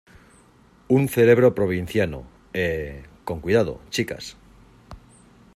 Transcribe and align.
un 0.87 1.07
cerebro 1.09 1.53
provinciano... 1.53 2.23
eh, 2.53 3.03
con 3.23 3.39
cuidado, 3.39 3.79
chicas. 3.91 4.35